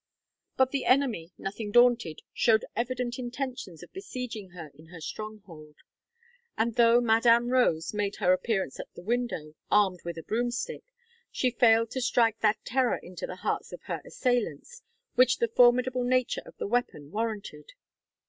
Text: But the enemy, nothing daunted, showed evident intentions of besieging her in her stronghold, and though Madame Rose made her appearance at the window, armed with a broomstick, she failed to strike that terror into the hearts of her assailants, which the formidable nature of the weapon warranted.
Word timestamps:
But 0.57 0.71
the 0.71 0.85
enemy, 0.85 1.31
nothing 1.37 1.69
daunted, 1.69 2.23
showed 2.33 2.65
evident 2.75 3.19
intentions 3.19 3.83
of 3.83 3.93
besieging 3.93 4.49
her 4.49 4.71
in 4.73 4.87
her 4.87 4.99
stronghold, 4.99 5.75
and 6.57 6.73
though 6.73 6.99
Madame 6.99 7.49
Rose 7.49 7.93
made 7.93 8.15
her 8.15 8.33
appearance 8.33 8.79
at 8.79 8.91
the 8.95 9.03
window, 9.03 9.53
armed 9.69 9.99
with 10.03 10.17
a 10.17 10.23
broomstick, 10.23 10.85
she 11.31 11.51
failed 11.51 11.91
to 11.91 12.01
strike 12.01 12.39
that 12.39 12.65
terror 12.65 12.97
into 12.97 13.27
the 13.27 13.35
hearts 13.45 13.71
of 13.71 13.83
her 13.83 14.01
assailants, 14.03 14.81
which 15.13 15.37
the 15.37 15.49
formidable 15.49 16.03
nature 16.03 16.41
of 16.47 16.57
the 16.57 16.65
weapon 16.65 17.11
warranted. 17.11 17.73